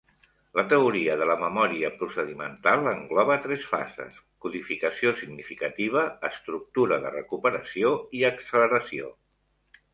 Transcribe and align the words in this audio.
La 0.59 0.63
teoria 0.69 1.17
de 1.21 1.27
la 1.31 1.35
memòria 1.41 1.91
procedimental 1.99 2.89
engloba 2.93 3.37
tres 3.45 3.67
fases: 3.73 4.17
codificació 4.47 5.13
significativa, 5.21 6.05
estructura 6.33 7.01
de 7.07 7.15
recuperació 7.21 7.97
i 8.23 8.29
acceleració. 8.35 9.17